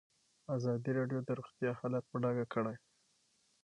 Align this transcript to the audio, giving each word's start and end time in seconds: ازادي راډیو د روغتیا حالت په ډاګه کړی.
ازادي 0.55 0.91
راډیو 0.99 1.19
د 1.23 1.29
روغتیا 1.39 1.71
حالت 1.79 2.05
په 2.09 2.17
ډاګه 2.23 2.45
کړی. 2.53 2.75